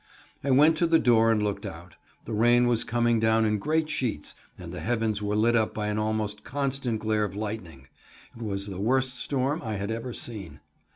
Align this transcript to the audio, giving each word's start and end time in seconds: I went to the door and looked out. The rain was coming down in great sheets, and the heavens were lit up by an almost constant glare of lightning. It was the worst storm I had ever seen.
I 0.43 0.49
went 0.49 0.77
to 0.77 0.87
the 0.87 0.97
door 0.97 1.31
and 1.31 1.43
looked 1.43 1.63
out. 1.63 1.93
The 2.25 2.33
rain 2.33 2.65
was 2.65 2.83
coming 2.83 3.19
down 3.19 3.45
in 3.45 3.59
great 3.59 3.87
sheets, 3.87 4.33
and 4.57 4.73
the 4.73 4.79
heavens 4.79 5.21
were 5.21 5.35
lit 5.35 5.55
up 5.55 5.75
by 5.75 5.89
an 5.89 5.99
almost 5.99 6.43
constant 6.43 6.99
glare 7.01 7.23
of 7.23 7.35
lightning. 7.35 7.87
It 8.35 8.41
was 8.41 8.65
the 8.65 8.79
worst 8.79 9.15
storm 9.15 9.61
I 9.63 9.73
had 9.75 9.91
ever 9.91 10.11
seen. 10.11 10.59